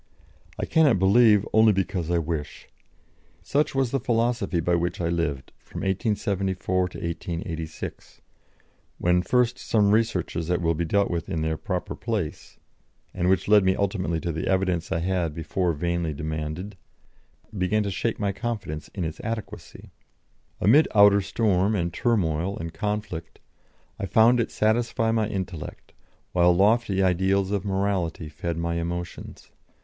I 0.57 0.65
cannot 0.65 0.97
believe 0.97 1.47
only 1.53 1.73
because 1.73 2.09
I 2.09 2.17
wish." 2.17 2.67
Such 3.43 3.75
was 3.75 3.91
the 3.91 3.99
philosophy 3.99 4.59
by 4.59 4.73
which 4.73 4.99
I 4.99 5.09
lived 5.09 5.51
from 5.59 5.81
1874 5.81 6.57
to 6.89 6.97
1886, 6.97 8.19
when 8.97 9.21
first 9.21 9.59
some 9.59 9.91
researches 9.91 10.47
that 10.47 10.59
will 10.59 10.73
be 10.73 10.85
dealt 10.85 11.11
with 11.11 11.29
in 11.29 11.43
their 11.43 11.55
proper 11.55 11.93
place, 11.93 12.57
and 13.13 13.29
which 13.29 13.47
led 13.47 13.63
me 13.63 13.75
ultimately 13.75 14.19
to 14.21 14.31
the 14.31 14.47
evidence 14.47 14.91
I 14.91 15.01
had 15.01 15.35
before 15.35 15.71
vainly 15.71 16.15
demanded, 16.15 16.77
began 17.55 17.83
to 17.83 17.91
shake 17.91 18.19
my 18.19 18.31
confidence 18.31 18.87
in 18.95 19.03
its 19.03 19.19
adequacy. 19.23 19.91
Amid 20.59 20.87
outer 20.95 21.21
storm 21.21 21.75
and 21.75 21.93
turmoil 21.93 22.57
and 22.57 22.73
conflict, 22.73 23.39
I 23.99 24.07
found 24.07 24.39
it 24.39 24.49
satisfy 24.49 25.11
my 25.11 25.27
intellect, 25.27 25.93
while 26.31 26.51
lofty 26.55 27.03
ideals 27.03 27.51
of 27.51 27.63
morality 27.63 28.29
fed 28.29 28.57
my 28.57 28.77
emotions. 28.77 29.51